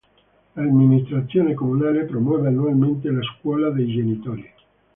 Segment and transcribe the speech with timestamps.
[0.55, 4.51] L'Amministrazione Comunale promuove annualmente la scuola dei genitori.